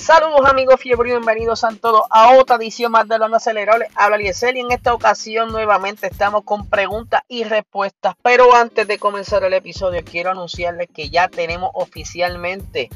Saludos 0.00 0.48
amigos 0.48 0.80
fiebre 0.80 1.10
bienvenidos 1.10 1.62
a 1.62 1.72
todos 1.76 2.04
a 2.08 2.32
otra 2.32 2.56
edición 2.56 2.90
más 2.90 3.06
de 3.06 3.16
Hablando 3.16 3.36
Acelerable. 3.36 3.86
Habla 3.94 4.16
Liesel 4.16 4.56
y 4.56 4.60
en 4.60 4.72
esta 4.72 4.94
ocasión 4.94 5.52
nuevamente 5.52 6.06
estamos 6.06 6.42
con 6.42 6.66
preguntas 6.70 7.20
y 7.28 7.44
respuestas. 7.44 8.14
Pero 8.22 8.54
antes 8.54 8.88
de 8.88 8.98
comenzar 8.98 9.44
el 9.44 9.52
episodio 9.52 10.00
quiero 10.02 10.30
anunciarles 10.30 10.88
que 10.88 11.10
ya 11.10 11.28
tenemos 11.28 11.70
oficialmente 11.74 12.88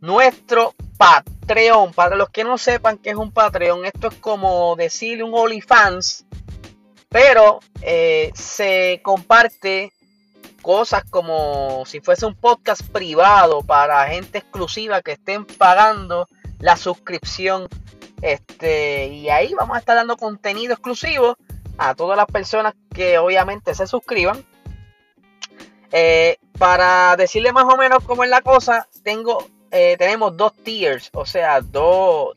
nuestro 0.00 0.72
Patreon. 0.96 1.92
Para 1.92 2.14
los 2.14 2.30
que 2.30 2.44
no 2.44 2.58
sepan 2.58 2.98
qué 2.98 3.10
es 3.10 3.16
un 3.16 3.32
Patreon, 3.32 3.84
esto 3.84 4.06
es 4.06 4.14
como 4.14 4.76
decirle 4.76 5.24
un 5.24 5.34
OnlyFans, 5.34 6.26
pero 7.08 7.58
eh, 7.82 8.30
se 8.34 9.00
comparte 9.02 9.92
cosas 10.62 11.04
como 11.10 11.84
si 11.86 12.00
fuese 12.00 12.26
un 12.26 12.34
podcast 12.34 12.82
privado 12.82 13.62
para 13.62 14.08
gente 14.08 14.38
exclusiva 14.38 15.00
que 15.00 15.12
estén 15.12 15.44
pagando 15.44 16.28
la 16.58 16.76
suscripción. 16.76 17.68
Este, 18.22 19.08
y 19.08 19.28
ahí 19.28 19.52
vamos 19.54 19.76
a 19.76 19.80
estar 19.80 19.96
dando 19.96 20.16
contenido 20.16 20.72
exclusivo 20.72 21.36
a 21.78 21.94
todas 21.94 22.16
las 22.16 22.26
personas 22.26 22.74
que 22.94 23.18
obviamente 23.18 23.74
se 23.74 23.86
suscriban. 23.86 24.44
Eh, 25.92 26.38
para 26.58 27.16
decirle 27.16 27.52
más 27.52 27.64
o 27.72 27.76
menos 27.76 28.02
cómo 28.04 28.24
es 28.24 28.30
la 28.30 28.40
cosa, 28.40 28.88
tengo, 29.02 29.46
eh, 29.70 29.96
tenemos 29.98 30.36
dos 30.36 30.54
tiers, 30.54 31.10
o 31.12 31.26
sea, 31.26 31.60
dos, 31.60 32.36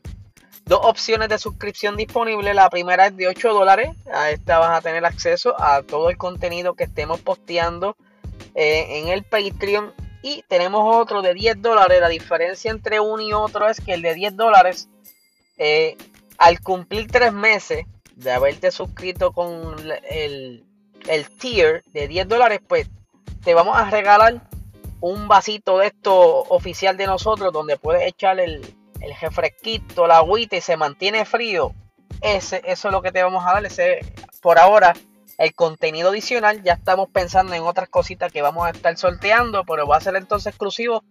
dos 0.70 0.80
opciones 0.82 1.28
de 1.28 1.38
suscripción 1.38 1.96
disponibles. 1.96 2.54
La 2.54 2.70
primera 2.70 3.06
es 3.06 3.16
de 3.16 3.28
8 3.28 3.52
dólares. 3.52 3.90
A 4.12 4.30
esta 4.30 4.58
vas 4.58 4.78
a 4.78 4.80
tener 4.80 5.04
acceso 5.04 5.60
a 5.60 5.82
todo 5.82 6.10
el 6.10 6.16
contenido 6.16 6.74
que 6.74 6.84
estemos 6.84 7.20
posteando 7.20 7.96
eh, 8.54 9.00
en 9.00 9.08
el 9.08 9.24
Patreon. 9.24 9.92
Y 10.22 10.42
tenemos 10.48 10.82
otro 10.96 11.22
de 11.22 11.34
10 11.34 11.62
dólares. 11.62 12.00
La 12.00 12.08
diferencia 12.08 12.70
entre 12.70 13.00
uno 13.00 13.22
y 13.22 13.32
otro 13.32 13.68
es 13.68 13.80
que 13.80 13.94
el 13.94 14.02
de 14.02 14.14
10 14.14 14.36
dólares, 14.36 14.88
eh, 15.56 15.96
al 16.38 16.60
cumplir 16.60 17.10
3 17.10 17.32
meses 17.32 17.86
de 18.16 18.32
haberte 18.32 18.70
suscrito 18.70 19.32
con 19.32 19.76
el, 20.10 20.64
el 21.08 21.30
tier 21.38 21.82
de 21.92 22.08
10 22.08 22.28
dólares, 22.28 22.60
pues 22.66 22.88
te 23.42 23.54
vamos 23.54 23.76
a 23.76 23.88
regalar 23.88 24.42
un 25.00 25.28
vasito 25.28 25.78
de 25.78 25.86
esto 25.86 26.14
oficial 26.14 26.96
de 26.96 27.06
nosotros 27.06 27.52
donde 27.52 27.78
puedes 27.78 28.06
echar 28.06 28.38
el, 28.38 28.60
el 29.00 29.14
refresquito, 29.20 30.06
la 30.06 30.18
agüita 30.18 30.56
y 30.56 30.60
se 30.60 30.76
mantiene 30.76 31.24
frío. 31.24 31.74
Ese, 32.20 32.60
eso 32.66 32.88
es 32.88 32.92
lo 32.92 33.00
que 33.00 33.12
te 33.12 33.22
vamos 33.22 33.44
a 33.46 33.54
dar. 33.54 33.64
Ese, 33.64 34.00
por 34.42 34.58
ahora 34.58 34.94
el 35.40 35.54
contenido 35.54 36.10
adicional. 36.10 36.62
Ya 36.62 36.74
estamos 36.74 37.08
pensando 37.08 37.54
en 37.54 37.62
otras 37.62 37.88
cositas 37.88 38.30
que 38.30 38.42
vamos 38.42 38.66
a 38.66 38.70
estar 38.70 38.96
sorteando, 38.98 39.64
pero 39.64 39.86
va 39.86 39.96
a 39.96 40.00
ser 40.00 40.14
entonces 40.16 40.48
exclusivo 40.48 41.02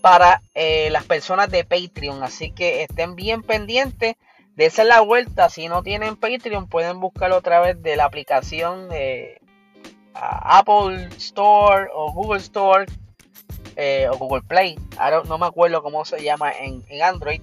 para 0.00 0.42
eh, 0.54 0.90
las 0.90 1.04
personas 1.04 1.50
de 1.50 1.64
Patreon. 1.64 2.22
Así 2.24 2.50
que 2.50 2.82
estén 2.82 3.14
bien 3.14 3.42
pendientes. 3.42 4.16
de 4.56 4.66
esa 4.66 4.82
la 4.82 5.00
vuelta. 5.02 5.48
Si 5.50 5.68
no 5.68 5.84
tienen 5.84 6.16
Patreon, 6.16 6.68
pueden 6.68 6.98
buscarlo 6.98 7.36
otra 7.36 7.60
vez 7.60 7.80
de 7.80 7.94
la 7.94 8.06
aplicación 8.06 8.88
de 8.88 9.40
Apple 10.14 11.08
Store 11.18 11.88
o 11.94 12.12
Google 12.12 12.40
Store 12.40 12.86
eh, 13.76 14.08
o 14.10 14.18
Google 14.18 14.42
Play. 14.42 14.76
Ahora 14.98 15.22
no 15.28 15.38
me 15.38 15.46
acuerdo 15.46 15.80
cómo 15.82 16.04
se 16.04 16.20
llama 16.24 16.50
en 16.50 16.82
Android 17.02 17.40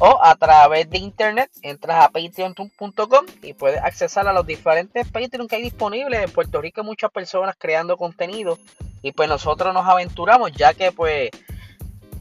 o 0.00 0.18
a 0.22 0.34
través 0.34 0.88
de 0.90 0.98
internet 0.98 1.50
entras 1.62 2.04
a 2.04 2.08
patreon.com 2.08 3.26
y 3.42 3.52
puedes 3.52 3.80
accesar 3.82 4.26
a 4.26 4.32
los 4.32 4.46
diferentes 4.46 5.06
Patreon 5.06 5.46
que 5.46 5.56
hay 5.56 5.62
disponibles. 5.62 6.24
En 6.24 6.32
Puerto 6.32 6.60
Rico 6.60 6.82
muchas 6.82 7.10
personas 7.10 7.54
creando 7.58 7.96
contenido 7.96 8.58
y 9.02 9.12
pues 9.12 9.28
nosotros 9.28 9.72
nos 9.74 9.86
aventuramos 9.86 10.52
ya 10.52 10.72
que 10.72 10.90
pues 10.90 11.30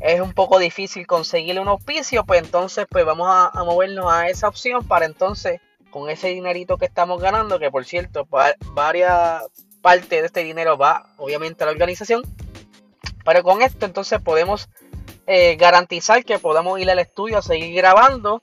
es 0.02 0.20
un 0.20 0.34
poco 0.34 0.60
difícil 0.60 1.08
conseguirle 1.08 1.62
un 1.62 1.70
auspicio 1.70 2.26
pues 2.26 2.44
entonces 2.44 2.86
pues 2.90 3.06
vamos 3.06 3.28
a, 3.30 3.64
movernos 3.64 4.12
a 4.12 4.28
esa 4.28 4.50
opción 4.50 4.86
para 4.86 5.06
entonces 5.06 5.62
con 5.90 6.10
ese 6.10 6.28
dinerito 6.30 6.78
que 6.78 6.86
estamos 6.86 7.22
ganando 7.22 7.60
que 7.60 7.72
por 7.72 7.86
cierto 7.86 8.28
varias 8.74 9.44
partes 9.82 10.10
de 10.10 10.26
este 10.26 10.44
dinero 10.44 10.78
va 10.78 11.14
obviamente 11.18 11.64
a 11.64 11.68
la 11.68 11.72
organización 11.72 12.24
pero 13.24 13.42
con 13.44 13.62
esto 13.62 13.86
entonces 13.86 14.22
podemos 14.22 14.70
eh, 15.32 15.58
garantizar 15.58 16.26
que 16.26 16.40
podamos 16.40 16.80
ir 16.80 16.90
al 16.90 16.98
estudio 16.98 17.38
a 17.38 17.44
seguir 17.44 17.76
grabando 17.76 18.42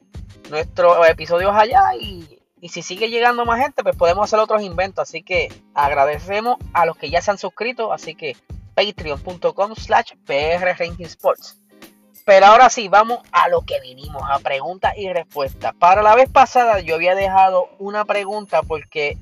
nuestros 0.50 1.04
episodios 1.08 1.50
allá 1.52 1.82
y, 2.00 2.38
si 2.68 2.80
sigue 2.82 3.10
llegando 3.10 3.44
más 3.44 3.60
gente, 3.60 3.82
pues 3.82 3.96
podemos 3.96 4.24
hacer 4.24 4.38
otros 4.38 4.62
inventos. 4.62 5.02
Así 5.02 5.24
que 5.24 5.52
agradecemos 5.74 6.58
a 6.72 6.86
los 6.86 6.96
que 6.96 7.10
ya 7.10 7.20
se 7.20 7.32
han 7.32 7.38
suscrito. 7.38 7.92
Así 7.92 8.14
que 8.14 8.36
patreon.com 8.76 9.74
slash 9.74 10.12
Sports. 11.00 11.58
Pero 12.24 12.46
ahora 12.46 12.70
sí, 12.70 12.86
vamos 12.86 13.18
a 13.32 13.48
lo 13.48 13.62
que 13.62 13.80
vinimos, 13.80 14.22
a 14.28 14.38
preguntas 14.38 14.94
y 14.96 15.12
respuestas. 15.12 15.74
Para 15.74 16.02
la 16.02 16.14
vez 16.14 16.30
pasada 16.30 16.78
yo 16.78 16.94
había 16.94 17.16
dejado 17.16 17.68
una 17.80 18.04
pregunta 18.04 18.62
porque 18.62 19.18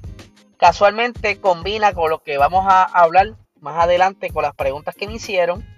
casualmente 0.59 1.41
combina 1.41 1.95
con 1.95 2.11
lo 2.11 2.23
que 2.23 2.37
vamos 2.37 2.67
a 2.69 2.83
hablar 2.85 3.37
más 3.61 3.83
adelante 3.83 4.29
con 4.31 4.43
las 4.43 4.55
preguntas 4.55 4.95
que 4.95 5.07
me 5.07 5.15
hicieron. 5.15 5.74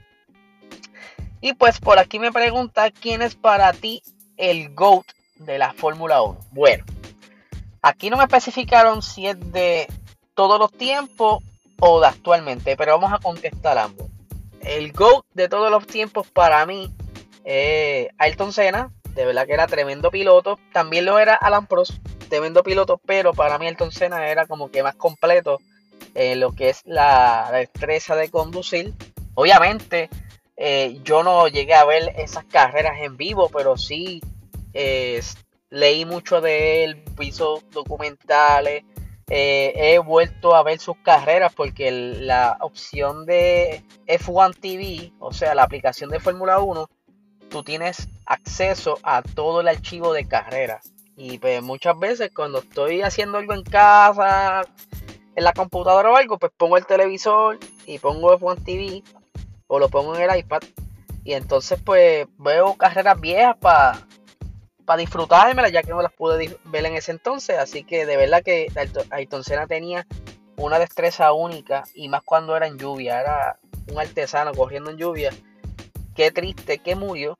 Y 1.41 1.53
pues 1.55 1.81
por 1.81 1.99
aquí 1.99 2.19
me 2.19 2.33
pregunta 2.33 2.91
quién 2.91 3.23
es 3.23 3.35
para 3.35 3.73
ti 3.73 4.03
el 4.37 4.75
GOAT 4.75 5.07
de 5.37 5.59
la 5.59 5.73
Fórmula 5.73 6.23
1. 6.23 6.39
Bueno, 6.51 6.85
aquí 7.83 8.11
no 8.11 8.17
me 8.17 8.25
especificaron 8.25 9.03
si 9.03 9.27
es 9.27 9.39
de 9.53 9.87
todos 10.35 10.59
los 10.59 10.73
tiempos 10.73 11.43
o 11.81 12.01
de 12.01 12.07
actualmente, 12.07 12.77
pero 12.77 12.99
vamos 12.99 13.13
a 13.13 13.23
contestar 13.23 13.79
ambos. 13.79 14.09
El 14.61 14.93
GOAT 14.93 15.25
de 15.35 15.49
todos 15.49 15.71
los 15.71 15.87
tiempos 15.87 16.27
para 16.29 16.65
mí 16.67 16.93
es 17.45 18.09
Ayrton 18.19 18.53
Senna, 18.53 18.91
de 19.15 19.25
verdad 19.25 19.47
que 19.47 19.53
era 19.53 19.67
tremendo 19.67 20.11
piloto. 20.11 20.59
También 20.73 21.05
lo 21.05 21.19
era 21.19 21.35
Alan 21.35 21.67
Prost, 21.67 21.95
tremendo 22.29 22.63
piloto, 22.63 23.01
pero 23.07 23.33
para 23.33 23.59
mí 23.59 23.67
Ayrton 23.67 23.93
Senna 23.93 24.29
era 24.29 24.47
como 24.47 24.71
que 24.71 24.83
más 24.83 24.97
completo 24.97 25.61
en 26.15 26.41
lo 26.41 26.53
que 26.53 26.71
es 26.71 26.83
la 26.85 27.51
destreza 27.53 28.17
de 28.17 28.31
conducir. 28.31 28.95
Obviamente, 29.35 30.09
eh, 30.57 30.99
yo 31.03 31.23
no 31.23 31.49
llegué 31.49 31.75
a 31.75 31.85
ver 31.85 32.15
esas 32.17 32.45
carreras 32.45 33.01
en 33.01 33.17
vivo, 33.17 33.51
pero 33.51 33.77
sí 33.77 34.23
eh, 34.73 35.21
leí 35.71 36.05
mucho 36.05 36.41
de 36.41 36.85
él, 36.85 37.05
hizo 37.21 37.63
documentales, 37.73 38.85
eh, 39.29 39.73
he 39.75 39.99
vuelto 39.99 40.55
a 40.55 40.63
ver 40.63 40.79
sus 40.79 40.97
carreras 40.99 41.53
porque 41.53 41.91
la 41.91 42.57
opción 42.61 43.27
de 43.27 43.83
F1 44.07 44.55
TV, 44.61 45.13
o 45.19 45.33
sea, 45.33 45.55
la 45.55 45.65
aplicación 45.65 46.11
de 46.11 46.21
Fórmula 46.21 46.61
1, 46.61 46.89
tú 47.51 47.63
tienes 47.63 48.09
acceso 48.25 48.99
a 49.03 49.23
todo 49.23 49.61
el 49.61 49.69
archivo 49.69 50.13
de 50.13 50.27
carrera. 50.27 50.81
Y 51.17 51.39
pues 51.39 51.63
muchas 51.63 51.99
veces 51.99 52.31
cuando 52.35 52.59
estoy 52.59 53.03
haciendo 53.03 53.39
algo 53.39 53.55
en 53.55 53.63
casa, 53.63 54.63
en 55.35 55.45
la 55.45 55.53
computadora 55.53 56.11
o 56.11 56.17
algo, 56.17 56.39
pues 56.39 56.53
pongo 56.57 56.77
el 56.77 56.87
televisor 56.87 57.59
y 57.87 57.99
pongo 57.99 58.39
F1 58.39 58.65
TV 58.65 59.03
o 59.67 59.79
lo 59.79 59.89
pongo 59.89 60.17
en 60.17 60.29
el 60.29 60.39
iPad. 60.39 60.61
Y 61.25 61.33
entonces 61.33 61.81
pues 61.85 62.27
veo 62.39 62.75
carreras 62.75 63.21
viejas 63.21 63.57
para 63.57 64.07
para 64.87 65.01
disfrutármelas 65.01 65.73
ya 65.73 65.83
que 65.83 65.91
no 65.91 66.01
las 66.01 66.13
pude 66.13 66.57
ver 66.65 66.87
en 66.87 66.95
ese 66.95 67.11
entonces. 67.11 67.59
Así 67.59 67.85
que 67.85 68.07
de 68.07 68.17
verdad 68.17 68.43
que 68.43 68.69
Ayrton 69.11 69.45
Senna 69.45 69.67
tenía 69.67 70.07
una 70.57 70.79
destreza 70.79 71.33
única 71.33 71.85
y 71.95 72.09
más 72.09 72.23
cuando 72.23 72.57
era 72.57 72.67
en 72.67 72.79
lluvia. 72.79 73.21
Era 73.21 73.59
un 73.91 73.99
artesano 73.99 74.55
corriendo 74.55 74.91
en 74.91 74.97
lluvia. 74.97 75.31
Qué 76.15 76.31
triste 76.31 76.79
que 76.79 76.95
murió. 76.95 77.37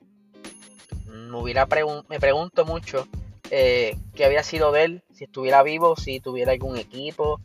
Me, 1.07 1.39
hubiera 1.39 1.67
me 2.09 2.21
pregunto 2.21 2.67
mucho 2.67 3.09
eh, 3.51 3.97
qué 4.15 4.25
había 4.25 4.43
sido 4.43 4.73
de 4.73 4.85
él 4.85 5.05
si 5.13 5.25
estuviera 5.25 5.63
vivo 5.63 5.97
si 5.97 6.21
tuviera 6.21 6.53
algún 6.53 6.77
equipo 6.77 7.41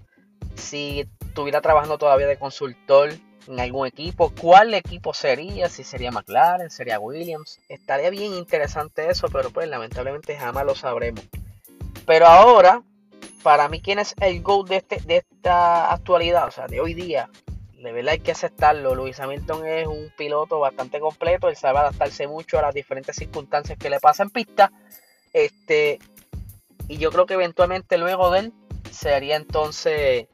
si 0.56 1.08
estuviera 1.20 1.62
trabajando 1.62 1.98
todavía 1.98 2.28
de 2.28 2.38
consultor 2.38 3.12
en 3.48 3.60
algún 3.60 3.88
equipo. 3.88 4.32
¿Cuál 4.40 4.74
equipo 4.74 5.14
sería? 5.14 5.70
Si 5.70 5.84
sería 5.84 6.12
McLaren, 6.12 6.70
sería 6.70 7.00
Williams. 7.00 7.60
Estaría 7.70 8.10
bien 8.10 8.34
interesante 8.34 9.10
eso, 9.10 9.28
pero 9.30 9.50
pues 9.52 9.68
lamentablemente 9.68 10.38
jamás 10.38 10.66
lo 10.66 10.76
sabremos. 10.76 11.24
Pero 12.06 12.28
ahora, 12.28 12.82
para 13.44 13.70
mí, 13.70 13.82
¿quién 13.82 14.00
es 14.00 14.16
el 14.20 14.42
GOAT 14.42 14.70
de, 14.70 14.76
este, 14.78 15.02
de 15.02 15.18
esta 15.18 15.92
actualidad? 15.94 16.48
O 16.48 16.52
sea, 16.52 16.68
de 16.68 16.80
hoy 16.80 16.94
día. 16.94 17.30
De 17.82 17.92
verdad 17.92 18.14
hay 18.14 18.20
que 18.20 18.32
aceptarlo. 18.32 18.94
Luis 18.94 19.20
Hamilton 19.20 19.66
es 19.66 19.88
un 19.88 20.14
piloto 20.16 20.60
bastante 20.60 21.00
completo. 21.00 21.50
Él 21.50 21.56
sabe 21.56 21.80
adaptarse 21.80 22.28
mucho 22.28 22.60
a 22.60 22.62
las 22.62 22.76
diferentes 22.76 23.16
circunstancias 23.16 23.78
que 23.78 23.90
le 23.90 24.00
pasan 24.00 24.28
en 24.28 24.32
pista. 24.32 24.72
Este, 25.34 26.00
y 26.88 26.98
yo 26.98 27.12
creo 27.12 27.26
que 27.26 27.34
eventualmente 27.34 27.98
luego 27.98 28.30
de 28.32 28.40
él 28.40 28.54
sería 28.92 29.36
entonces 29.38 30.28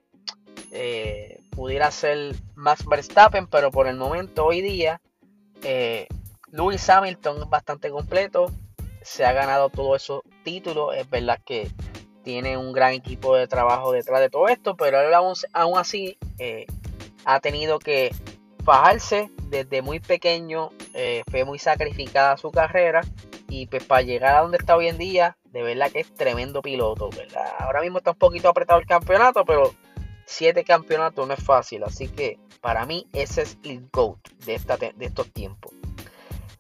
eh, 0.72 1.40
pudiera 1.58 1.90
ser 1.90 2.36
Max 2.54 2.86
Verstappen, 2.86 3.48
pero 3.48 3.72
por 3.72 3.88
el 3.88 3.98
momento, 3.98 4.46
hoy 4.46 4.62
día, 4.62 5.02
eh, 5.64 6.08
Lewis 6.52 6.88
Hamilton 6.88 7.42
es 7.42 7.50
bastante 7.50 7.90
completo, 7.90 8.46
se 9.02 9.26
ha 9.26 9.34
ganado 9.34 9.70
todos 9.70 10.04
esos 10.04 10.22
títulos, 10.44 10.96
es 10.96 11.10
verdad 11.10 11.40
que 11.44 11.72
tiene 12.24 12.58
un 12.58 12.74
gran 12.74 12.94
equipo 12.94 13.36
de 13.36 13.48
trabajo 13.48 13.92
detrás 13.92 14.20
de 14.20 14.30
todo 14.30 14.48
esto, 14.50 14.78
pero 14.78 15.02
él 15.02 15.12
aún, 15.16 15.78
así 15.80 16.20
eh, 16.38 16.68
ha 17.26 17.40
tenido 17.40 17.80
que 17.80 18.14
fajarse 18.64 19.32
desde 19.50 19.82
muy 19.82 20.00
pequeño, 20.00 20.70
fue 21.32 21.44
muy 21.44 21.60
sacrificada 21.60 22.38
su 22.38 22.50
carrera 22.50 23.02
Y 23.50 23.68
pues 23.68 23.84
para 23.84 24.02
llegar 24.02 24.36
a 24.36 24.42
donde 24.42 24.58
está 24.58 24.76
hoy 24.76 24.88
en 24.88 24.98
día, 24.98 25.38
de 25.46 25.64
verdad 25.64 25.92
que 25.92 26.02
es 26.02 26.14
tremendo 26.14 26.62
piloto, 26.62 27.10
¿verdad? 27.10 27.48
Ahora 27.60 27.82
mismo 27.82 27.98
está 28.00 28.12
un 28.12 28.18
poquito 28.18 28.50
apretado 28.50 28.80
el 28.80 28.86
campeonato, 28.86 29.46
pero 29.46 29.74
siete 30.28 30.66
campeonatos 30.66 31.28
no 31.28 31.34
es 31.34 31.44
fácil. 31.44 31.84
Así 31.84 32.10
que 32.10 32.38
para 32.62 32.86
mí 32.86 33.08
ese 33.14 33.42
es 33.44 33.58
el 33.64 33.88
GOAT 33.92 34.20
de, 34.46 34.56
esta, 34.56 34.78
de 34.78 34.94
estos 35.00 35.32
tiempos. 35.32 35.74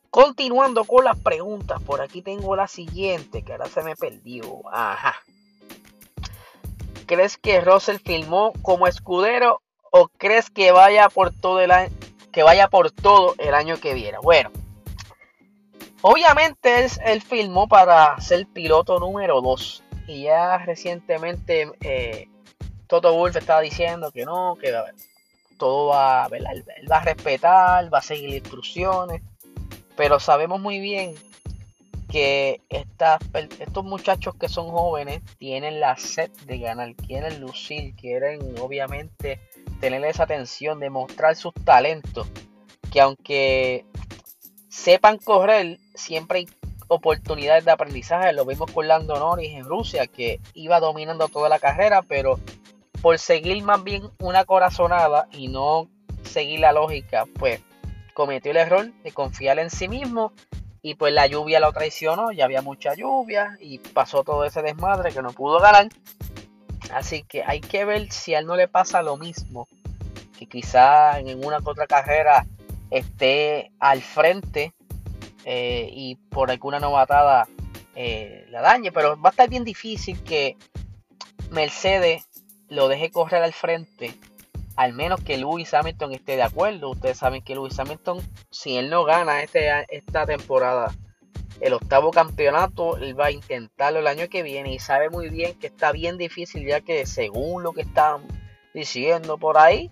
Continuando 0.09 0.85
con 0.85 1.03
las 1.03 1.19
preguntas, 1.19 1.83
por 1.83 2.01
aquí 2.01 2.21
tengo 2.21 2.55
la 2.55 2.67
siguiente, 2.67 3.43
que 3.43 3.51
ahora 3.51 3.67
se 3.67 3.83
me 3.83 3.95
perdió. 3.95 4.61
Ajá. 4.71 5.15
¿Crees 7.05 7.37
que 7.37 7.61
Russell 7.61 7.97
filmó 7.97 8.53
como 8.61 8.87
escudero 8.87 9.61
o 9.91 10.07
crees 10.07 10.49
que 10.49 10.71
vaya 10.71 11.09
por 11.09 11.33
todo 11.33 11.59
el 11.59 11.71
año, 11.71 11.91
que 12.31 12.43
vaya 12.43 12.67
por 12.69 12.91
todo 12.91 13.35
el 13.37 13.53
año 13.53 13.77
que 13.79 13.93
viene? 13.93 14.17
Bueno, 14.23 14.49
obviamente 16.01 16.79
él, 16.79 16.91
él 17.05 17.21
filmó 17.21 17.67
para 17.67 18.19
ser 18.19 18.47
piloto 18.47 18.99
número 18.99 19.41
2 19.41 19.83
y 20.07 20.23
ya 20.23 20.57
recientemente 20.57 21.71
eh, 21.81 22.27
Toto 22.87 23.13
Wolf 23.13 23.35
estaba 23.35 23.61
diciendo 23.61 24.11
que 24.11 24.25
no, 24.25 24.57
que 24.59 24.73
todo 25.57 25.87
va, 25.87 26.27
él 26.31 26.63
va 26.91 26.97
a 26.97 27.03
respetar, 27.03 27.93
va 27.93 27.99
a 27.99 28.01
seguir 28.01 28.29
instrucciones 28.29 29.21
pero 29.97 30.19
sabemos 30.19 30.61
muy 30.61 30.79
bien 30.79 31.15
que 32.07 32.61
estos 32.69 33.83
muchachos 33.83 34.35
que 34.35 34.47
son 34.47 34.69
jóvenes 34.69 35.21
tienen 35.37 35.81
la 35.81 35.97
sed 35.97 36.31
de 36.45 36.59
ganar, 36.59 36.95
quieren 36.95 37.41
lucir, 37.41 37.95
quieren 37.95 38.55
obviamente 38.61 39.41
tener 39.81 40.05
esa 40.05 40.23
atención, 40.23 40.79
demostrar 40.79 41.35
sus 41.35 41.53
talentos, 41.65 42.27
que 42.91 43.01
aunque 43.01 43.85
sepan 44.69 45.17
correr, 45.17 45.79
siempre 45.95 46.39
hay 46.39 46.47
oportunidades 46.87 47.65
de 47.65 47.71
aprendizaje. 47.71 48.31
Lo 48.31 48.45
vimos 48.45 48.71
con 48.71 48.87
Lando 48.87 49.19
Norris 49.19 49.51
en 49.51 49.65
Rusia, 49.65 50.07
que 50.07 50.39
iba 50.53 50.79
dominando 50.79 51.27
toda 51.27 51.49
la 51.49 51.59
carrera, 51.59 52.03
pero 52.03 52.39
por 53.01 53.19
seguir 53.19 53.63
más 53.63 53.83
bien 53.83 54.09
una 54.19 54.45
corazonada 54.45 55.27
y 55.31 55.47
no 55.47 55.89
seguir 56.23 56.59
la 56.59 56.71
lógica, 56.71 57.25
pues 57.39 57.61
cometió 58.13 58.51
el 58.51 58.57
error 58.57 58.91
de 59.03 59.11
confiar 59.11 59.59
en 59.59 59.69
sí 59.69 59.87
mismo 59.87 60.33
y 60.81 60.95
pues 60.95 61.13
la 61.13 61.27
lluvia 61.27 61.59
lo 61.59 61.71
traicionó, 61.73 62.31
ya 62.31 62.45
había 62.45 62.61
mucha 62.61 62.93
lluvia 62.93 63.57
y 63.59 63.79
pasó 63.79 64.23
todo 64.23 64.45
ese 64.45 64.61
desmadre 64.61 65.11
que 65.11 65.21
no 65.21 65.31
pudo 65.31 65.59
ganar. 65.59 65.89
Así 66.93 67.23
que 67.23 67.43
hay 67.43 67.59
que 67.59 67.85
ver 67.85 68.11
si 68.11 68.33
a 68.33 68.39
él 68.39 68.45
no 68.45 68.55
le 68.55 68.67
pasa 68.67 69.01
lo 69.01 69.17
mismo, 69.17 69.67
que 70.37 70.47
quizá 70.47 71.19
en 71.19 71.43
una 71.43 71.59
u 71.59 71.69
otra 71.69 71.87
carrera 71.87 72.45
esté 72.89 73.71
al 73.79 74.01
frente 74.01 74.73
eh, 75.43 75.89
y 75.91 76.15
por 76.15 76.51
alguna 76.51 76.79
novatada 76.79 77.47
eh, 77.95 78.45
la 78.49 78.61
dañe, 78.61 78.91
pero 78.91 79.19
va 79.19 79.29
a 79.29 79.31
estar 79.31 79.49
bien 79.49 79.63
difícil 79.63 80.21
que 80.23 80.55
Mercedes 81.51 82.26
lo 82.69 82.87
deje 82.87 83.11
correr 83.11 83.43
al 83.43 83.53
frente 83.53 84.17
al 84.77 84.93
menos 84.93 85.19
que 85.21 85.37
Lewis 85.37 85.73
Hamilton 85.73 86.13
esté 86.13 86.35
de 86.35 86.43
acuerdo. 86.43 86.91
Ustedes 86.91 87.17
saben 87.17 87.41
que 87.41 87.55
Lewis 87.55 87.77
Hamilton, 87.77 88.19
si 88.51 88.77
él 88.77 88.89
no 88.89 89.03
gana 89.03 89.41
este, 89.41 89.69
esta 89.89 90.25
temporada, 90.25 90.93
el 91.59 91.73
octavo 91.73 92.11
campeonato, 92.11 92.95
él 92.97 93.19
va 93.19 93.25
a 93.25 93.31
intentarlo 93.31 93.99
el 93.99 94.07
año 94.07 94.29
que 94.29 94.43
viene 94.43 94.71
y 94.73 94.79
sabe 94.79 95.09
muy 95.09 95.29
bien 95.29 95.55
que 95.55 95.67
está 95.67 95.91
bien 95.91 96.17
difícil 96.17 96.65
ya 96.65 96.81
que 96.81 97.07
según 97.07 97.63
lo 97.63 97.73
que 97.73 97.81
están 97.81 98.21
diciendo 98.75 99.39
por 99.39 99.57
ahí, 99.57 99.89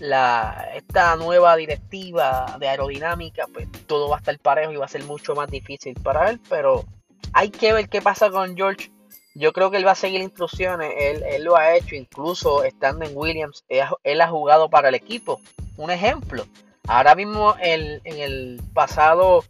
la, 0.00 0.68
esta 0.74 1.16
nueva 1.16 1.56
directiva 1.56 2.58
de 2.60 2.68
aerodinámica, 2.68 3.46
pues 3.50 3.68
todo 3.86 4.10
va 4.10 4.16
a 4.16 4.18
estar 4.18 4.38
parejo 4.38 4.72
y 4.72 4.76
va 4.76 4.84
a 4.84 4.88
ser 4.88 5.04
mucho 5.04 5.34
más 5.34 5.50
difícil 5.50 5.94
para 5.94 6.28
él, 6.28 6.38
pero 6.50 6.84
hay 7.32 7.48
que 7.48 7.72
ver 7.72 7.88
qué 7.88 8.02
pasa 8.02 8.30
con 8.30 8.54
George 8.54 8.90
yo 9.34 9.52
creo 9.52 9.70
que 9.70 9.76
él 9.76 9.86
va 9.86 9.92
a 9.92 9.96
seguir 9.96 10.20
instrucciones, 10.20 10.92
él, 10.98 11.44
lo 11.44 11.56
ha 11.56 11.76
hecho, 11.76 11.94
incluso 11.94 12.64
estando 12.64 13.04
en 13.04 13.16
Williams, 13.16 13.64
él, 13.68 14.20
ha 14.20 14.28
jugado 14.28 14.68
para 14.68 14.88
el 14.88 14.94
equipo. 14.94 15.40
Un 15.76 15.90
ejemplo, 15.90 16.46
ahora 16.86 17.14
mismo 17.14 17.54
en 17.60 18.00
el 18.04 18.60
pasado 18.74 19.44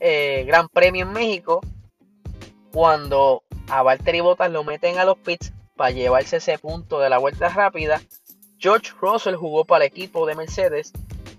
eh, 0.00 0.44
Gran 0.46 0.68
Premio 0.68 1.04
en 1.04 1.12
México, 1.12 1.60
cuando 2.72 3.42
a 3.68 3.82
Valtteri 3.82 4.20
Bottas 4.20 4.50
lo 4.50 4.64
meten 4.64 4.98
a 4.98 5.04
los 5.04 5.18
pits 5.18 5.52
para 5.76 5.90
llevarse 5.90 6.36
ese 6.36 6.58
punto 6.58 7.00
de 7.00 7.10
la 7.10 7.18
vuelta 7.18 7.48
rápida, 7.48 8.00
George 8.58 8.92
Russell 9.00 9.34
jugó 9.34 9.64
para 9.64 9.84
el 9.84 9.90
equipo 9.90 10.26
de 10.26 10.36
Mercedes, 10.36 10.92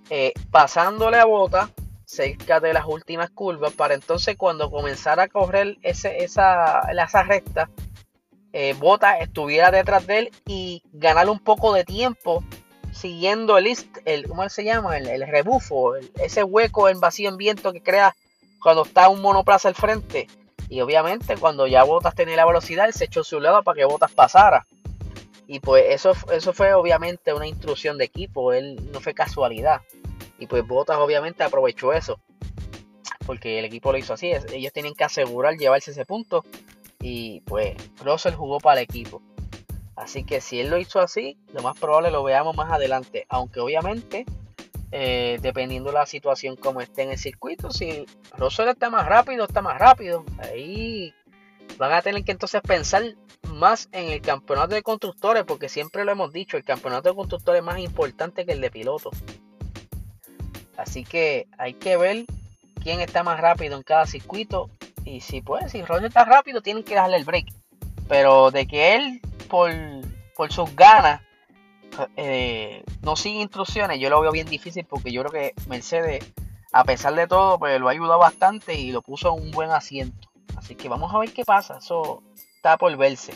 eh, 0.09 0.33
pasándole 0.51 1.18
a 1.18 1.25
Bottas 1.25 1.69
cerca 2.13 2.60
de 2.60 2.74
las 2.74 2.86
últimas 2.86 3.30
curvas 3.30 3.74
para 3.74 3.94
entonces 3.95 4.36
cuando 4.38 4.69
comenzara 4.69 5.24
a 5.24 5.27
correr 5.27 5.77
ese, 5.81 6.24
esa, 6.24 6.81
esa 6.92 7.24
recta, 7.24 7.69
eh, 8.54 8.75
Bota 8.77 9.18
estuviera 9.18 9.71
detrás 9.71 10.06
de 10.06 10.19
él 10.19 10.31
y 10.45 10.83
ganar 10.94 11.27
un 11.30 11.39
poco 11.39 11.74
de 11.74 11.83
tiempo 11.83 12.44
siguiendo 12.92 13.57
el, 13.57 13.75
el 14.06 14.27
¿cómo 14.27 14.48
se 14.50 14.63
llama? 14.63 14.98
El, 14.98 15.27
rebufo, 15.27 15.95
ese 15.95 16.44
hueco 16.44 16.88
en 16.89 17.00
vacío 17.00 17.30
en 17.30 17.38
viento 17.38 17.74
que 17.74 17.81
crea 17.81 18.16
cuando 18.62 18.83
está 18.83 19.09
un 19.09 19.21
monoplaza 19.21 19.68
al 19.68 19.75
frente. 19.75 20.27
Y 20.69 20.81
obviamente 20.81 21.36
cuando 21.38 21.68
ya 21.68 21.83
Botas 21.83 22.16
tenía 22.16 22.38
la 22.38 22.45
velocidad, 22.45 22.86
él 22.86 22.94
se 22.94 23.06
echó 23.06 23.24
su 23.24 23.39
lado 23.39 23.63
para 23.63 23.75
que 23.75 23.86
Botas 23.86 24.12
pasara. 24.12 24.68
Y 25.48 25.59
pues 25.59 25.86
eso, 25.89 26.13
eso 26.31 26.54
fue 26.54 26.74
obviamente 26.74 27.33
una 27.33 27.48
instrucción 27.48 27.98
de 27.98 28.06
equipo, 28.06 28.54
él 28.54 28.80
no 28.92 29.02
fue 29.02 29.14
casualidad. 29.14 29.81
Y 30.40 30.48
pues 30.48 30.66
Botas 30.66 30.98
obviamente 30.98 31.44
aprovechó 31.44 31.94
eso. 31.94 32.20
Porque 33.26 33.60
el 33.60 33.66
equipo 33.66 33.92
lo 33.92 33.98
hizo 33.98 34.14
así. 34.14 34.32
Ellos 34.52 34.74
tienen 34.74 34.94
que 34.94 35.04
asegurar 35.04 35.58
llevarse 35.58 35.92
ese 35.92 36.06
punto. 36.06 36.44
Y 37.00 37.42
pues 37.42 37.76
Russell 38.04 38.34
jugó 38.34 38.60
para 38.60 38.82
el 38.82 38.86
equipo. 38.86 39.22
Así 39.96 40.24
que 40.24 40.42
si 40.42 40.60
él 40.60 40.70
lo 40.70 40.78
hizo 40.78 41.00
así, 41.00 41.38
lo 41.54 41.62
más 41.62 41.80
probable 41.80 42.12
lo 42.12 42.24
veamos 42.24 42.56
más 42.56 42.72
adelante. 42.72 43.26
Aunque 43.30 43.60
obviamente, 43.60 44.26
eh, 44.92 45.38
dependiendo 45.42 45.90
de 45.90 45.96
la 45.96 46.06
situación 46.06 46.56
como 46.56 46.82
esté 46.82 47.04
en 47.04 47.12
el 47.12 47.18
circuito, 47.18 47.72
si 47.72 48.06
Russell 48.38 48.70
está 48.70 48.90
más 48.90 49.06
rápido, 49.08 49.46
está 49.46 49.62
más 49.62 49.78
rápido. 49.78 50.26
Ahí 50.40 51.14
van 51.78 51.94
a 51.94 52.02
tener 52.02 52.24
que 52.24 52.32
entonces 52.32 52.62
pensar 52.62 53.04
más 53.54 53.90
en 53.92 54.10
el 54.10 54.22
campeonato 54.22 54.76
de 54.76 54.82
constructores, 54.82 55.44
porque 55.44 55.70
siempre 55.70 56.06
lo 56.06 56.12
hemos 56.12 56.32
dicho, 56.32 56.58
el 56.58 56.64
campeonato 56.64 57.10
de 57.10 57.16
constructores 57.16 57.60
es 57.60 57.66
más 57.66 57.80
importante 57.80 58.46
que 58.46 58.54
el 58.54 58.62
de 58.62 58.72
pilotos. 58.72 59.16
Así 60.77 61.03
que 61.03 61.47
hay 61.57 61.73
que 61.73 61.97
ver 61.97 62.25
quién 62.81 62.99
está 62.99 63.23
más 63.23 63.39
rápido 63.39 63.77
en 63.77 63.83
cada 63.83 64.06
circuito. 64.06 64.69
Y 65.06 65.21
si 65.21 65.42
puede, 65.42 65.69
si 65.69 65.81
Roger 65.83 66.06
está 66.06 66.25
rápido, 66.25 66.61
tienen 66.61 66.83
que 66.83 66.95
darle 66.95 67.18
el 67.18 67.25
break. 67.25 67.47
Pero 68.07 68.51
de 68.51 68.68
que 68.68 68.95
él, 68.95 69.21
por, 69.49 69.71
sus 70.51 70.75
ganas, 70.75 71.21
eh, 72.15 72.83
no 73.01 73.15
sigue 73.15 73.42
instrucciones, 73.42 73.99
yo 73.99 74.09
lo 74.09 74.21
veo 74.21 74.31
bien 74.31 74.47
difícil 74.47 74.85
porque 74.85 75.11
yo 75.11 75.23
creo 75.23 75.31
que 75.31 75.53
Mercedes, 75.68 76.25
a 76.71 76.83
pesar 76.83 77.15
de 77.15 77.27
todo, 77.27 77.59
pues 77.59 77.80
lo 77.80 77.87
ha 77.87 77.92
ayudado 77.92 78.19
bastante 78.19 78.75
y 78.75 78.92
lo 78.92 79.01
puso 79.01 79.35
en 79.35 79.44
un 79.44 79.51
buen 79.51 79.71
asiento. 79.71 80.30
Así 80.56 80.75
que 80.75 80.89
vamos 80.89 81.13
a 81.13 81.19
ver 81.19 81.33
qué 81.33 81.44
pasa. 81.44 81.77
Eso 81.77 82.23
está 82.56 82.77
por 82.77 82.95
verse. 82.97 83.33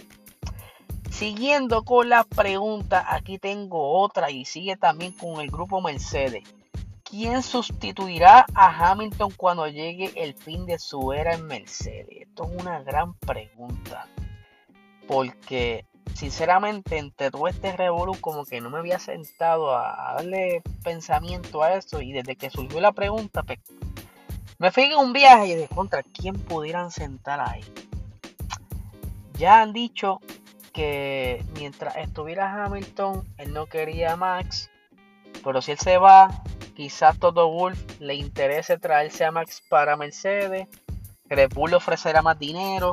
Siguiendo 1.12 1.84
con 1.84 2.10
la 2.10 2.24
pregunta, 2.24 3.06
aquí 3.08 3.40
tengo 3.40 4.00
otra 4.00 4.30
y 4.30 4.46
sigue 4.46 4.76
también 4.76 5.14
con 5.14 5.42
el 5.42 5.50
grupo 5.50 5.82
Mercedes. 5.82 6.44
¿Quién 7.10 7.42
sustituirá 7.42 8.46
a 8.54 8.92
Hamilton 8.92 9.32
cuando 9.38 9.66
llegue 9.66 10.12
el 10.18 10.34
fin 10.34 10.66
de 10.66 10.78
su 10.78 11.14
era 11.14 11.36
en 11.36 11.48
Mercedes? 11.48 12.08
Esto 12.12 12.44
es 12.44 12.62
una 12.62 12.82
gran 12.82 13.14
pregunta. 13.14 14.08
Porque 15.08 15.86
sinceramente 16.14 16.98
entre 16.98 17.32
todo 17.32 17.48
este 17.48 17.72
revolú 17.78 18.20
como 18.20 18.44
que 18.44 18.60
no 18.60 18.70
me 18.70 18.80
había 18.80 19.00
sentado 19.00 19.74
a 19.74 20.16
darle 20.18 20.62
pensamiento 20.84 21.64
a 21.64 21.76
eso 21.76 22.02
y 22.02 22.12
desde 22.12 22.36
que 22.36 22.50
surgió 22.50 22.82
la 22.82 22.92
pregunta 22.92 23.44
pues, 23.44 23.60
me 24.58 24.72
fui 24.72 24.86
en 24.86 24.98
un 24.98 25.14
viaje 25.14 25.48
y 25.48 25.56
de 25.56 25.68
contra 25.68 26.04
quién 26.04 26.36
pudieran 26.36 26.92
sentar 26.92 27.40
ahí. 27.40 27.64
Ya 29.36 29.62
han 29.62 29.72
dicho 29.72 30.20
que 30.74 31.46
mientras 31.54 31.96
estuviera 31.96 32.66
Hamilton 32.66 33.24
él 33.38 33.54
no 33.54 33.68
quería 33.68 34.14
a 34.14 34.16
Max, 34.18 34.70
pero 35.42 35.62
si 35.62 35.72
él 35.72 35.80
se 35.80 35.98
va 35.98 36.44
Quizás 36.78 37.18
Toto 37.18 37.50
Wolf 37.50 38.00
le 38.00 38.14
interese 38.14 38.78
traerse 38.78 39.26
a 39.26 39.32
Max 39.32 39.64
para 39.68 39.98
Mercedes. 39.98 40.68
Red 41.26 41.50
Bull 41.56 41.74
ofrecerá 41.74 42.22
más 42.22 42.38
dinero. 42.38 42.92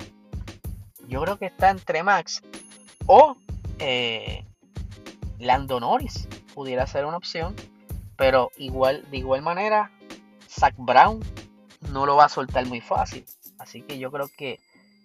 Yo 1.06 1.20
creo 1.20 1.36
que 1.36 1.44
está 1.44 1.68
entre 1.68 2.02
Max 2.02 2.40
o 3.04 3.36
eh, 3.78 4.42
Lando 5.38 5.80
Norris. 5.80 6.26
Pudiera 6.54 6.86
ser 6.86 7.04
una 7.04 7.18
opción. 7.18 7.54
Pero 8.16 8.50
igual, 8.56 9.04
de 9.10 9.18
igual 9.18 9.42
manera, 9.42 9.90
Zach 10.48 10.74
Brown 10.78 11.20
no 11.92 12.06
lo 12.06 12.16
va 12.16 12.24
a 12.24 12.30
soltar 12.30 12.64
muy 12.64 12.80
fácil. 12.80 13.26
Así 13.58 13.82
que 13.82 13.98
yo 13.98 14.10
creo 14.10 14.30
que 14.34 14.60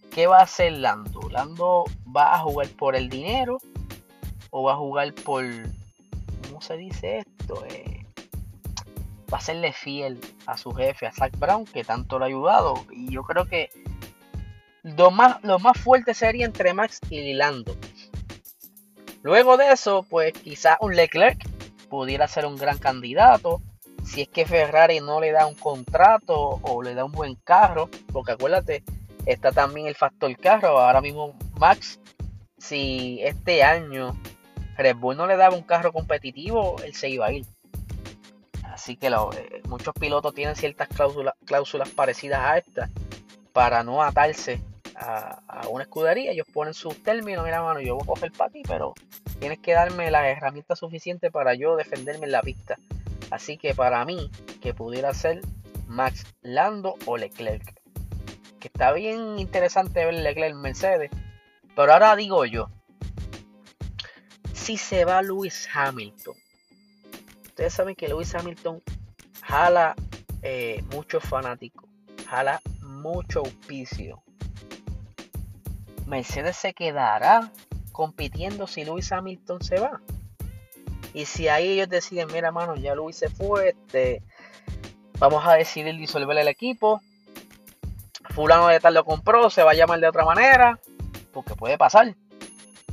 ¿qué 0.10 0.26
va 0.26 0.40
a 0.40 0.44
hacer 0.44 0.72
Lando? 0.72 1.20
Lando 1.30 1.84
va 2.16 2.34
a 2.34 2.40
jugar 2.40 2.70
por 2.70 2.96
el 2.96 3.10
dinero 3.10 3.58
o 4.52 4.64
va 4.64 4.76
a 4.76 4.78
jugar 4.78 5.14
por 5.16 5.44
¿cómo 6.48 6.62
se 6.62 6.78
dice 6.78 7.18
esto? 7.18 7.66
Eh, 7.66 7.89
va 9.32 9.38
a 9.38 9.42
serle 9.42 9.74
fiel 9.74 10.20
a 10.46 10.58
su 10.58 10.72
jefe, 10.72 11.08
a 11.08 11.12
Zach 11.12 11.38
Brown, 11.38 11.66
que 11.66 11.84
tanto 11.84 12.18
lo 12.18 12.26
ha 12.26 12.28
ayudado. 12.28 12.86
Y 12.92 13.12
yo 13.12 13.24
creo 13.24 13.46
que 13.46 13.70
lo 14.84 15.12
más, 15.12 15.44
lo 15.44 15.60
más 15.60 15.80
fuerte 15.80 16.14
sería 16.14 16.46
entre 16.46 16.74
Max 16.74 17.00
y 17.10 17.34
Lando. 17.34 17.76
Luego 19.22 19.58
de 19.58 19.72
eso, 19.72 20.06
pues 20.10 20.34
quizás 20.34 20.78
un 20.80 20.96
Leclerc 20.96 21.38
pudiera 21.90 22.28
ser 22.28 22.46
un 22.46 22.56
gran 22.56 22.78
candidato. 22.78 23.62
Si 24.04 24.22
es 24.22 24.30
que 24.30 24.46
Ferrari 24.46 25.02
no 25.02 25.20
le 25.20 25.32
da 25.32 25.46
un 25.46 25.56
contrato 25.56 26.60
o 26.64 26.82
le 26.82 26.96
da 26.96 27.06
un 27.06 27.12
buen 27.12 27.36
carro, 27.36 27.90
porque 28.12 28.32
acuérdate, 28.32 28.84
está 29.26 29.52
también 29.52 29.88
el 29.88 29.96
factor 29.96 30.36
carro. 30.38 30.80
Ahora 30.80 31.02
mismo 31.02 31.38
Max, 31.60 32.00
si 32.58 33.20
este 33.22 33.64
año 33.64 34.16
Red 34.78 34.96
Bull 34.96 35.18
no 35.18 35.28
le 35.28 35.36
daba 35.36 35.56
un 35.56 35.64
carro 35.64 35.92
competitivo, 35.92 36.78
él 36.84 36.96
se 36.96 37.10
iba 37.10 37.28
a 37.28 37.34
ir. 37.34 37.46
Así 38.80 38.96
que 38.96 39.08
eh, 39.08 39.62
muchos 39.68 39.94
pilotos 39.94 40.34
tienen 40.34 40.56
ciertas 40.56 40.88
cláusulas, 40.88 41.34
cláusulas 41.44 41.90
parecidas 41.90 42.40
a 42.40 42.58
estas 42.60 42.90
para 43.52 43.84
no 43.84 44.02
atarse 44.02 44.62
a, 44.96 45.42
una 45.70 45.84
escudería. 45.84 46.32
Ellos 46.32 46.48
ponen 46.54 46.74
sus 46.74 47.04
términos, 47.04 47.44
mira 47.44 47.62
mano, 47.62 47.82
yo 47.82 47.96
voy 47.96 48.04
a 48.04 48.08
coger 48.08 48.32
para 48.32 48.50
ti, 48.50 48.62
pero 48.66 48.94
tienes 49.38 49.60
que 49.60 49.74
darme 49.74 50.10
las 50.10 50.28
herramientas 50.28 50.80
suficientes 50.80 51.30
para 51.30 51.56
yo 51.56 51.76
defenderme 51.76 52.28
en 52.28 52.32
la 52.32 52.42
pista. 52.42 52.78
Así 53.32 53.58
que 53.58 53.76
para 53.76 54.06
mí, 54.06 54.32
que 54.62 54.74
pudiera 54.74 55.14
ser 55.14 55.42
Max 55.88 56.26
Lando 56.42 56.96
o 57.06 57.18
Leclerc. 57.18 57.74
Que 58.62 58.70
está 58.70 58.94
bien 58.94 59.40
interesante 59.40 60.06
ver 60.06 60.14
Leclerc 60.14 60.52
en 60.52 60.62
Mercedes. 60.62 61.12
Pero 61.76 61.92
ahora 61.92 62.16
digo 62.16 62.46
yo, 62.46 62.70
si 64.54 64.78
se 64.78 65.04
va 65.04 65.22
Lewis 65.22 65.68
Hamilton, 65.74 66.36
ustedes 67.60 67.74
saben 67.74 67.94
que 67.94 68.08
Lewis 68.08 68.34
Hamilton 68.34 68.82
jala 69.42 69.94
eh, 70.42 70.82
muchos 70.94 71.22
fanáticos, 71.22 71.90
jala 72.26 72.62
mucho 72.82 73.40
auspicio. 73.40 74.24
Mercedes 76.08 76.56
se 76.56 76.74
quedará 76.74 77.52
compitiendo 77.92 78.66
si 78.66 78.86
Lewis 78.86 79.12
Hamilton 79.12 79.62
se 79.62 79.78
va. 79.78 80.00
Y 81.14 81.26
si 81.26 81.50
ahí 81.50 81.72
ellos 81.72 81.90
deciden, 81.90 82.30
mira, 82.32 82.54
mano, 82.54 82.78
ya 82.78 82.96
Lewis 82.96 83.18
se 83.18 83.30
fue, 83.30 83.72
este, 83.72 84.24
vamos 85.18 85.46
a 85.46 85.56
decidir 85.56 85.98
disolver 85.98 86.38
el 86.38 86.48
equipo. 86.48 87.02
Fulano 88.30 88.70
de 88.70 88.80
tal 88.80 88.94
lo 88.94 89.04
compró, 89.04 89.50
se 89.50 89.64
va 89.64 89.72
a 89.72 89.76
llamar 89.76 90.00
de 90.00 90.08
otra 90.08 90.24
manera, 90.24 90.80
porque 91.34 91.56
puede 91.56 91.78
pasar. 91.78 92.16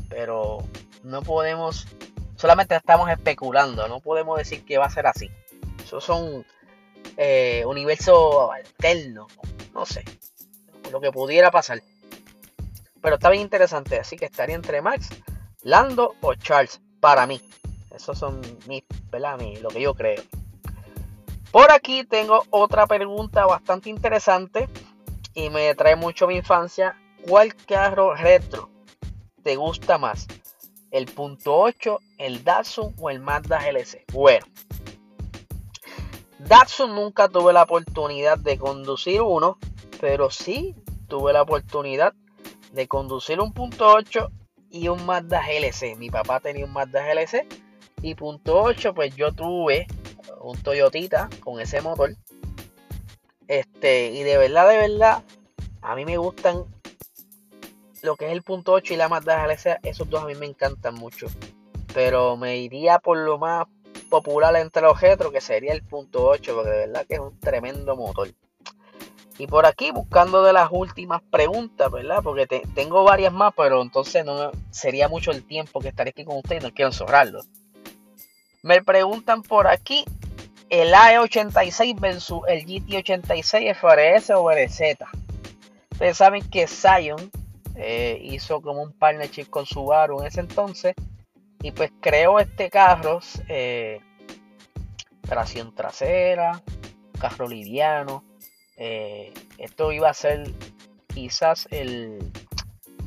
Pero 0.08 0.58
no 1.04 1.22
podemos 1.22 1.86
solamente 2.36 2.76
estamos 2.76 3.10
especulando, 3.10 3.88
no 3.88 4.00
podemos 4.00 4.38
decir 4.38 4.64
que 4.64 4.78
va 4.78 4.86
a 4.86 4.90
ser 4.90 5.06
así. 5.06 5.30
Esos 5.82 6.04
son 6.04 6.44
eh, 7.16 7.64
universos 7.66 8.50
alternos, 8.54 9.32
no 9.74 9.86
sé, 9.86 10.04
lo 10.90 11.00
que 11.00 11.12
pudiera 11.12 11.50
pasar. 11.50 11.82
Pero 13.00 13.16
está 13.16 13.30
bien 13.30 13.42
interesante, 13.42 13.98
así 13.98 14.16
que 14.16 14.24
estaría 14.24 14.56
entre 14.56 14.82
Max, 14.82 15.10
Lando 15.62 16.14
o 16.20 16.34
Charles, 16.34 16.80
para 17.00 17.26
mí. 17.26 17.40
Esos 17.94 18.18
son 18.18 18.40
mis, 18.66 18.84
¿verdad? 19.10 19.38
lo 19.62 19.68
que 19.68 19.80
yo 19.80 19.94
creo. 19.94 20.22
Por 21.50 21.70
aquí 21.70 22.04
tengo 22.04 22.44
otra 22.50 22.86
pregunta 22.86 23.46
bastante 23.46 23.88
interesante 23.88 24.68
y 25.32 25.48
me 25.48 25.74
trae 25.74 25.96
mucho 25.96 26.26
mi 26.26 26.36
infancia. 26.36 27.00
¿Cuál 27.26 27.54
carro 27.54 28.14
retro 28.14 28.70
te 29.42 29.56
gusta 29.56 29.96
más? 29.98 30.26
El 30.96 31.06
punto 31.06 31.54
8, 31.54 32.00
el 32.18 32.42
Datsun 32.42 32.94
o 32.98 33.10
el 33.10 33.20
Mazda 33.20 33.60
GLC. 33.60 34.04
Bueno, 34.12 34.46
Datsun 36.38 36.94
nunca 36.94 37.28
tuve 37.28 37.52
la 37.52 37.64
oportunidad 37.64 38.38
de 38.38 38.56
conducir 38.58 39.20
uno, 39.20 39.58
pero 40.00 40.30
sí 40.30 40.74
tuve 41.06 41.34
la 41.34 41.42
oportunidad 41.42 42.14
de 42.72 42.88
conducir 42.88 43.40
un 43.40 43.52
punto 43.52 43.86
8 43.92 44.30
y 44.70 44.88
un 44.88 45.04
Mazda 45.04 45.42
GLC. 45.42 45.96
Mi 45.96 46.08
papá 46.08 46.40
tenía 46.40 46.64
un 46.64 46.72
Mazda 46.72 47.04
GLC 47.04 47.46
y 48.00 48.14
punto 48.14 48.62
8 48.62 48.94
pues 48.94 49.14
yo 49.14 49.32
tuve 49.32 49.86
un 50.40 50.56
Toyotita 50.62 51.28
con 51.40 51.60
ese 51.60 51.82
motor. 51.82 52.16
Este, 53.48 54.12
y 54.12 54.22
de 54.22 54.38
verdad, 54.38 54.66
de 54.68 54.78
verdad, 54.78 55.22
a 55.82 55.94
mí 55.94 56.06
me 56.06 56.16
gustan 56.16 56.64
lo 58.06 58.16
que 58.16 58.26
es 58.26 58.32
el 58.32 58.42
punto 58.42 58.72
8 58.72 58.94
y 58.94 58.96
la 58.96 59.08
Mazda 59.08 59.44
GLC, 59.44 59.80
esos 59.82 60.08
dos 60.08 60.22
a 60.22 60.26
mí 60.26 60.34
me 60.36 60.46
encantan 60.46 60.94
mucho. 60.94 61.26
Pero 61.92 62.36
me 62.36 62.56
iría 62.56 63.00
por 63.00 63.18
lo 63.18 63.36
más 63.36 63.66
popular 64.08 64.54
entre 64.56 64.82
los 64.82 65.00
retros, 65.00 65.32
que 65.32 65.40
sería 65.40 65.72
el 65.72 65.82
punto 65.82 66.24
8, 66.24 66.54
porque 66.54 66.70
de 66.70 66.78
verdad 66.86 67.04
que 67.06 67.14
es 67.14 67.20
un 67.20 67.38
tremendo 67.40 67.96
motor. 67.96 68.28
Y 69.38 69.48
por 69.48 69.66
aquí 69.66 69.90
buscando 69.90 70.42
de 70.44 70.52
las 70.52 70.68
últimas 70.70 71.20
preguntas, 71.30 71.90
¿verdad? 71.90 72.20
Porque 72.22 72.46
tengo 72.46 73.02
varias 73.02 73.32
más, 73.32 73.52
pero 73.54 73.82
entonces 73.82 74.24
no 74.24 74.52
sería 74.70 75.08
mucho 75.08 75.32
el 75.32 75.44
tiempo 75.44 75.80
que 75.80 75.88
estaré 75.88 76.10
aquí 76.10 76.24
con 76.24 76.36
ustedes 76.38 76.62
y 76.62 76.66
no 76.66 76.72
quiero 76.72 76.90
encerrarlo. 76.90 77.40
Me 78.62 78.82
preguntan 78.82 79.42
por 79.42 79.66
aquí 79.66 80.04
el 80.70 80.94
AE86 80.94 82.00
versus 82.00 82.40
el 82.48 82.64
GT86 82.64 83.74
FRS 83.74 84.30
o 84.30 84.50
RZ. 84.50 85.02
Ustedes 85.90 86.16
saben 86.16 86.48
que 86.48 86.66
Zion 86.66 87.30
eh, 87.76 88.18
hizo 88.22 88.60
como 88.62 88.82
un 88.82 88.92
partnership 88.92 89.46
con 89.50 89.66
Subaru 89.66 90.20
en 90.20 90.26
ese 90.26 90.40
entonces 90.40 90.94
y 91.62 91.72
pues 91.72 91.90
creó 92.00 92.38
este 92.38 92.70
carro, 92.70 93.20
eh, 93.48 94.00
tracción 95.22 95.74
trasera, 95.74 96.62
carro 97.18 97.48
liviano. 97.48 98.24
Eh, 98.76 99.32
esto 99.58 99.92
iba 99.92 100.08
a 100.08 100.14
ser 100.14 100.50
quizás 101.06 101.66
el, 101.70 102.32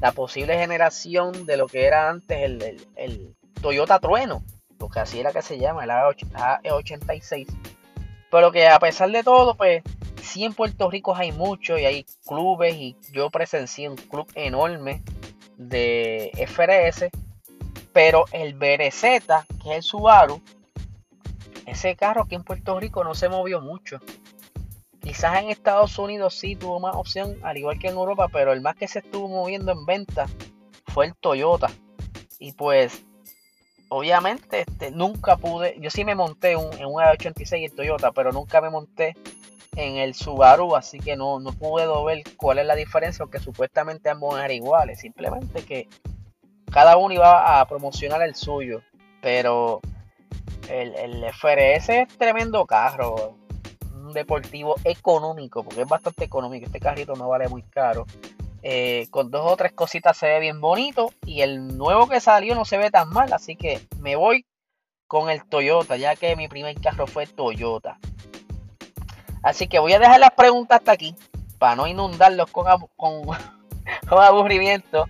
la 0.02 0.12
posible 0.12 0.58
generación 0.58 1.46
de 1.46 1.58
lo 1.58 1.68
que 1.68 1.86
era 1.86 2.10
antes 2.10 2.42
el, 2.42 2.88
el, 2.96 3.36
Toyota 3.62 4.00
Trueno, 4.00 4.44
lo 4.80 4.90
que 4.90 5.00
así 5.00 5.20
era 5.20 5.34
que 5.34 5.42
se 5.42 5.60
llama, 5.60 5.84
el 5.84 5.90
AE86. 5.90 7.48
Pero 8.32 8.52
que 8.52 8.68
a 8.68 8.80
pesar 8.80 9.12
de 9.12 9.24
todo, 9.24 9.56
pues 9.56 9.84
sí 10.30 10.46
en 10.46 10.54
Puerto 10.54 10.90
Rico 10.90 11.16
hay 11.16 11.32
mucho 11.32 11.78
y 11.78 11.86
hay 11.86 12.06
clubes 12.26 12.76
y 12.76 12.96
yo 13.12 13.30
presencié 13.30 13.90
un 13.90 13.96
club 13.96 14.28
enorme 14.36 15.02
de 15.58 16.32
FRS, 16.48 17.10
pero 17.92 18.26
el 18.32 18.54
BRZ, 18.54 19.02
que 19.02 19.72
es 19.72 19.76
el 19.76 19.84
Subaru, 19.84 20.42
ese 21.66 21.96
carro 21.96 22.24
aquí 22.24 22.36
en 22.36 22.44
Puerto 22.44 22.80
Rico 22.80 23.04
no 23.04 23.16
se 23.16 23.28
movió 23.28 23.60
mucho. 23.60 24.00
Quizás 25.02 25.42
en 25.42 25.50
Estados 25.50 25.98
Unidos 25.98 26.36
sí 26.36 26.56
tuvo 26.56 26.80
más 26.80 26.96
opción, 26.96 27.38
al 27.44 27.58
igual 27.58 27.80
que 27.80 27.88
en 27.88 27.96
Europa, 27.96 28.28
pero 28.32 28.54
el 28.54 28.62
más 28.62 28.76
que 28.76 28.88
se 28.88 29.00
estuvo 29.00 29.28
moviendo 29.28 29.72
en 29.72 29.86
venta 29.86 30.28
fue 30.88 31.08
el 31.08 31.16
Toyota. 31.16 31.70
Y 32.38 32.52
pues, 32.54 33.04
obviamente, 33.90 34.62
este, 34.62 34.92
nunca 34.92 35.38
pude, 35.38 35.78
yo 35.80 35.90
sí 35.90 36.06
me 36.06 36.16
monté 36.16 36.52
en 36.52 36.60
un 36.60 37.02
A86 37.02 37.66
el 37.66 37.76
Toyota, 37.76 38.12
pero 38.12 38.32
nunca 38.32 38.62
me 38.62 38.70
monté 38.70 39.16
en 39.80 39.98
el 39.98 40.14
Subaru, 40.14 40.76
así 40.76 41.00
que 41.00 41.16
no, 41.16 41.40
no 41.40 41.52
puedo 41.54 42.04
ver 42.04 42.24
cuál 42.38 42.60
es 42.60 42.66
la 42.66 42.76
diferencia, 42.76 43.26
porque 43.26 43.40
supuestamente 43.40 44.10
ambos 44.10 44.38
eran 44.38 44.52
iguales, 44.52 45.00
simplemente 45.00 45.64
que 45.64 45.88
cada 46.72 46.98
uno 46.98 47.14
iba 47.14 47.60
a 47.60 47.66
promocionar 47.66 48.22
el 48.22 48.36
suyo, 48.36 48.82
pero 49.22 49.82
el, 50.70 50.96
el 50.96 51.26
FRS 51.34 51.90
es 51.90 52.18
tremendo 52.18 52.66
carro, 52.66 53.36
un 53.96 54.14
deportivo 54.14 54.76
económico, 54.84 55.64
porque 55.64 55.82
es 55.82 55.88
bastante 55.88 56.26
económico, 56.26 56.66
este 56.66 56.80
carrito 56.80 57.14
no 57.16 57.30
vale 57.30 57.48
muy 57.48 57.64
caro. 57.64 58.06
Eh, 58.62 59.08
con 59.10 59.32
dos 59.32 59.50
o 59.50 59.56
tres 59.56 59.72
cositas 59.72 60.18
se 60.18 60.28
ve 60.28 60.40
bien 60.42 60.60
bonito 60.60 61.14
y 61.26 61.42
el 61.42 61.78
nuevo 61.78 62.10
que 62.10 62.20
salió 62.20 62.56
no 62.56 62.66
se 62.66 62.78
ve 62.78 62.92
tan 62.92 63.10
mal, 63.10 63.32
así 63.32 63.56
que 63.56 63.80
me 64.00 64.18
voy 64.18 64.46
con 65.08 65.30
el 65.30 65.44
Toyota, 65.46 65.96
ya 65.96 66.16
que 66.16 66.36
mi 66.36 66.48
primer 66.48 66.80
carro 66.80 67.08
fue 67.08 67.26
Toyota. 67.26 67.98
Así 69.44 69.68
que 69.68 69.80
voy 69.80 69.94
a 69.94 70.00
dejar 70.00 70.20
las 70.20 70.32
preguntas 70.32 70.80
hasta 70.80 70.92
aquí 70.92 71.16
para 71.58 71.76
no 71.76 71.88
inundarlos 71.88 72.50
con, 72.52 73.38
aburrimiento. 74.10 75.06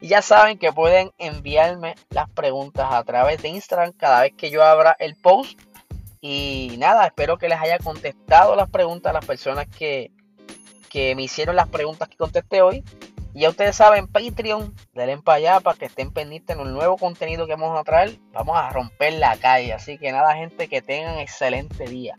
Y 0.00 0.08
ya 0.08 0.22
saben 0.22 0.58
que 0.58 0.72
pueden 0.72 1.12
enviarme 1.18 1.94
las 2.10 2.28
preguntas 2.30 2.92
a 2.92 3.02
través 3.04 3.40
de 3.42 3.48
Instagram 3.48 3.92
cada 3.92 4.22
vez 4.22 4.32
que 4.36 4.50
yo 4.50 4.62
abra 4.62 4.94
el 4.98 5.16
post. 5.16 5.58
Y 6.20 6.76
nada, 6.78 7.06
espero 7.06 7.38
que 7.38 7.48
les 7.48 7.60
haya 7.60 7.78
contestado 7.78 8.56
las 8.56 8.70
preguntas 8.70 9.10
a 9.10 9.14
las 9.14 9.26
personas 9.26 9.66
que, 9.66 10.10
que 10.90 11.14
me 11.14 11.22
hicieron 11.22 11.56
las 11.56 11.68
preguntas 11.68 12.08
que 12.08 12.16
contesté 12.16 12.62
hoy. 12.62 12.84
Y 13.34 13.40
ya 13.40 13.50
ustedes 13.50 13.76
saben, 13.76 14.06
Patreon, 14.06 14.74
denle 14.94 15.18
para 15.18 15.36
allá 15.36 15.60
para 15.60 15.76
que 15.76 15.86
estén 15.86 16.12
pendientes 16.12 16.56
en 16.56 16.62
el 16.62 16.72
nuevo 16.72 16.96
contenido 16.96 17.46
que 17.46 17.54
vamos 17.54 17.78
a 17.78 17.82
traer. 17.82 18.18
Vamos 18.32 18.56
a 18.56 18.70
romper 18.70 19.14
la 19.14 19.36
calle. 19.36 19.72
Así 19.72 19.98
que 19.98 20.12
nada, 20.12 20.34
gente, 20.34 20.68
que 20.68 20.82
tengan 20.82 21.18
excelente 21.18 21.84
día. 21.84 22.16